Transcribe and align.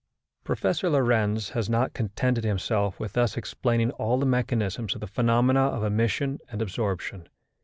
Professor 0.43 0.89
Lorentz 0.89 1.49
has 1.49 1.69
not 1.69 1.93
contented 1.93 2.43
himself 2.43 2.99
with 2.99 3.13
thus 3.13 3.37
explaining 3.37 3.91
all 3.91 4.17
the 4.17 4.25
mechanism 4.25 4.85
of 4.95 4.99
the 4.99 5.05
phenomena 5.05 5.61
of 5.67 5.83
emission 5.83 6.39
and 6.49 6.59
absorption. 6.59 7.29